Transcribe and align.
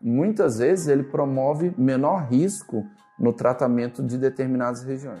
muitas 0.00 0.58
vezes 0.58 0.88
ele 0.88 1.02
promove 1.02 1.74
menor 1.76 2.28
risco 2.28 2.86
no 3.18 3.32
tratamento 3.32 4.02
de 4.02 4.16
determinadas 4.16 4.82
regiões. 4.82 5.20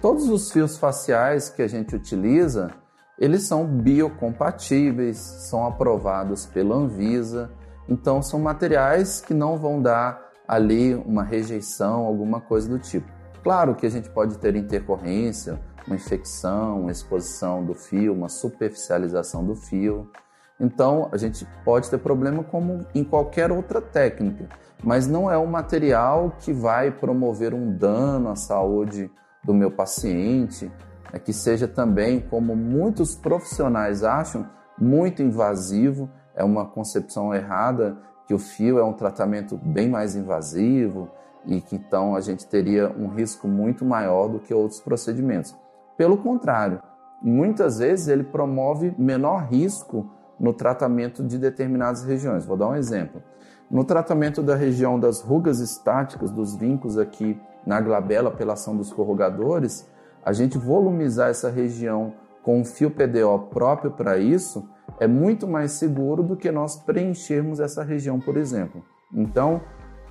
Todos 0.00 0.28
os 0.28 0.52
fios 0.52 0.78
faciais 0.78 1.48
que 1.48 1.62
a 1.62 1.66
gente 1.66 1.96
utiliza, 1.96 2.70
eles 3.18 3.42
são 3.42 3.66
biocompatíveis, 3.66 5.16
são 5.16 5.66
aprovados 5.66 6.46
pela 6.46 6.76
Anvisa, 6.76 7.50
então 7.88 8.22
são 8.22 8.38
materiais 8.38 9.20
que 9.20 9.34
não 9.34 9.56
vão 9.56 9.80
dar 9.80 10.30
ali 10.46 10.94
uma 10.94 11.22
rejeição, 11.22 12.04
alguma 12.04 12.40
coisa 12.40 12.68
do 12.68 12.78
tipo. 12.78 13.10
Claro 13.42 13.74
que 13.74 13.86
a 13.86 13.90
gente 13.90 14.10
pode 14.10 14.38
ter 14.38 14.54
intercorrência, 14.54 15.58
uma 15.86 15.96
infecção, 15.96 16.80
uma 16.82 16.90
exposição 16.90 17.64
do 17.64 17.74
fio, 17.74 18.12
uma 18.12 18.28
superficialização 18.28 19.44
do 19.44 19.54
fio. 19.54 20.10
Então, 20.58 21.08
a 21.12 21.16
gente 21.16 21.46
pode 21.64 21.90
ter 21.90 21.98
problema 21.98 22.42
como 22.42 22.86
em 22.94 23.04
qualquer 23.04 23.52
outra 23.52 23.80
técnica, 23.80 24.48
mas 24.82 25.06
não 25.06 25.30
é 25.30 25.38
um 25.38 25.46
material 25.46 26.32
que 26.38 26.52
vai 26.52 26.90
promover 26.90 27.54
um 27.54 27.76
dano 27.76 28.30
à 28.30 28.36
saúde 28.36 29.10
do 29.44 29.54
meu 29.54 29.70
paciente, 29.70 30.70
é 31.12 31.18
que 31.18 31.32
seja 31.32 31.68
também, 31.68 32.20
como 32.20 32.56
muitos 32.56 33.14
profissionais 33.14 34.02
acham, 34.02 34.48
muito 34.78 35.22
invasivo, 35.22 36.10
é 36.34 36.42
uma 36.42 36.66
concepção 36.66 37.34
errada 37.34 37.96
que 38.26 38.34
o 38.34 38.38
fio 38.38 38.78
é 38.78 38.84
um 38.84 38.92
tratamento 38.92 39.56
bem 39.56 39.88
mais 39.88 40.16
invasivo 40.16 41.08
e 41.46 41.60
que 41.60 41.76
então 41.76 42.16
a 42.16 42.20
gente 42.20 42.44
teria 42.46 42.90
um 42.90 43.06
risco 43.06 43.46
muito 43.46 43.84
maior 43.84 44.28
do 44.28 44.40
que 44.40 44.52
outros 44.52 44.80
procedimentos. 44.80 45.54
Pelo 45.96 46.16
contrário, 46.18 46.80
muitas 47.22 47.78
vezes 47.78 48.08
ele 48.08 48.24
promove 48.24 48.94
menor 48.98 49.44
risco 49.44 50.10
no 50.38 50.52
tratamento 50.52 51.22
de 51.22 51.38
determinadas 51.38 52.04
regiões. 52.04 52.44
Vou 52.44 52.56
dar 52.56 52.68
um 52.68 52.76
exemplo. 52.76 53.22
No 53.70 53.84
tratamento 53.84 54.42
da 54.42 54.54
região 54.54 55.00
das 55.00 55.20
rugas 55.20 55.58
estáticas, 55.58 56.30
dos 56.30 56.54
vincos 56.54 56.98
aqui 56.98 57.40
na 57.66 57.80
glabela 57.80 58.30
pela 58.30 58.52
ação 58.52 58.76
dos 58.76 58.92
corrugadores, 58.92 59.88
a 60.24 60.32
gente 60.32 60.58
volumizar 60.58 61.30
essa 61.30 61.50
região 61.50 62.12
com 62.42 62.60
um 62.60 62.64
fio 62.64 62.90
PDO 62.90 63.48
próprio 63.50 63.90
para 63.90 64.18
isso 64.18 64.68
é 65.00 65.06
muito 65.06 65.48
mais 65.48 65.72
seguro 65.72 66.22
do 66.22 66.36
que 66.36 66.50
nós 66.50 66.76
preenchermos 66.76 67.58
essa 67.58 67.82
região, 67.82 68.20
por 68.20 68.36
exemplo. 68.36 68.84
Então, 69.12 69.60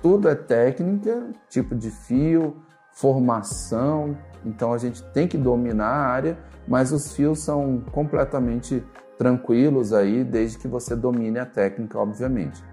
tudo 0.02 0.28
é 0.28 0.34
técnica, 0.34 1.30
tipo 1.48 1.74
de 1.74 1.90
fio, 1.90 2.56
formação, 2.96 4.16
então 4.42 4.72
a 4.72 4.78
gente 4.78 5.02
tem 5.12 5.28
que 5.28 5.36
dominar 5.36 5.86
a 5.88 6.06
área, 6.06 6.38
mas 6.66 6.92
os 6.92 7.14
fios 7.14 7.40
são 7.40 7.82
completamente 7.92 8.82
tranquilos 9.18 9.92
aí, 9.92 10.24
desde 10.24 10.56
que 10.56 10.66
você 10.66 10.96
domine 10.96 11.38
a 11.38 11.44
técnica, 11.44 11.98
obviamente. 11.98 12.64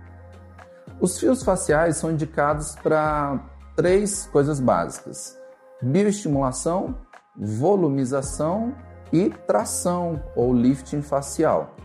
Os 1.02 1.20
fios 1.20 1.44
faciais 1.44 1.98
são 1.98 2.10
indicados 2.10 2.74
para 2.76 3.38
três 3.76 4.26
coisas 4.28 4.62
básicas: 4.62 5.38
bioestimulação, 5.82 6.96
volumização 7.36 8.74
e 9.12 9.30
tração 9.30 10.24
ou 10.38 10.54
lifting 10.54 11.02
facial. 11.02 11.76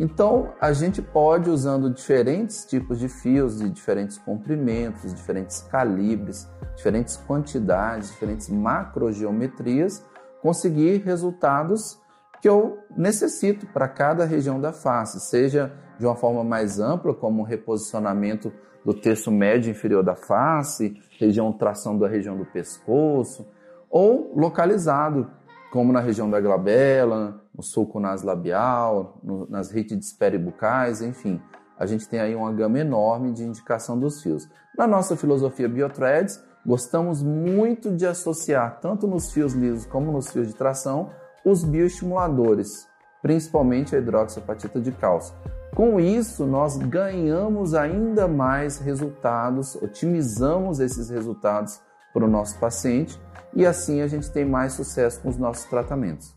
Então, 0.00 0.52
a 0.60 0.72
gente 0.72 1.02
pode, 1.02 1.50
usando 1.50 1.92
diferentes 1.92 2.64
tipos 2.64 3.00
de 3.00 3.08
fios, 3.08 3.58
de 3.58 3.68
diferentes 3.68 4.16
comprimentos, 4.16 5.12
diferentes 5.12 5.60
calibres, 5.62 6.48
diferentes 6.76 7.16
quantidades, 7.16 8.10
diferentes 8.12 8.48
macrogeometrias, 8.48 10.04
conseguir 10.40 10.98
resultados 10.98 12.00
que 12.40 12.48
eu 12.48 12.78
necessito 12.96 13.66
para 13.66 13.88
cada 13.88 14.24
região 14.24 14.60
da 14.60 14.72
face, 14.72 15.18
seja 15.18 15.72
de 15.98 16.06
uma 16.06 16.14
forma 16.14 16.44
mais 16.44 16.78
ampla, 16.78 17.12
como 17.12 17.42
o 17.42 17.44
reposicionamento 17.44 18.52
do 18.84 18.94
terço 18.94 19.32
médio 19.32 19.72
inferior 19.72 20.04
da 20.04 20.14
face, 20.14 20.96
região 21.18 21.52
tração 21.52 21.98
da 21.98 22.06
região 22.06 22.36
do 22.36 22.46
pescoço, 22.46 23.48
ou 23.90 24.32
localizado, 24.36 25.28
como 25.70 25.92
na 25.92 26.00
região 26.00 26.30
da 26.30 26.40
glabela, 26.40 27.42
no 27.54 27.62
sulco 27.62 28.00
naslabial, 28.00 29.18
no, 29.22 29.48
nas 29.48 29.70
rítides 29.70 30.12
peribucais, 30.12 31.02
enfim. 31.02 31.40
A 31.78 31.86
gente 31.86 32.08
tem 32.08 32.20
aí 32.20 32.34
uma 32.34 32.52
gama 32.52 32.78
enorme 32.78 33.32
de 33.32 33.44
indicação 33.44 33.98
dos 33.98 34.22
fios. 34.22 34.48
Na 34.76 34.86
nossa 34.86 35.16
filosofia 35.16 35.68
Biothreads, 35.68 36.42
gostamos 36.64 37.22
muito 37.22 37.94
de 37.94 38.06
associar, 38.06 38.78
tanto 38.80 39.06
nos 39.06 39.32
fios 39.32 39.52
lisos 39.52 39.86
como 39.86 40.10
nos 40.10 40.30
fios 40.30 40.48
de 40.48 40.54
tração, 40.54 41.10
os 41.44 41.64
bioestimuladores, 41.64 42.86
principalmente 43.22 43.94
a 43.94 43.98
hidroxapatita 43.98 44.80
de 44.80 44.92
cálcio. 44.92 45.34
Com 45.74 46.00
isso, 46.00 46.44
nós 46.46 46.76
ganhamos 46.76 47.74
ainda 47.74 48.26
mais 48.26 48.78
resultados, 48.78 49.76
otimizamos 49.76 50.80
esses 50.80 51.08
resultados 51.10 51.80
para 52.12 52.24
o 52.24 52.28
nosso 52.28 52.58
paciente 52.58 53.18
e 53.54 53.64
assim 53.66 54.00
a 54.00 54.06
gente 54.06 54.30
tem 54.30 54.44
mais 54.44 54.72
sucesso 54.74 55.20
com 55.20 55.28
os 55.28 55.36
nossos 55.36 55.64
tratamentos. 55.64 56.34